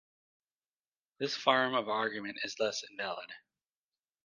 [1.19, 3.29] This form of argument is thus invalid.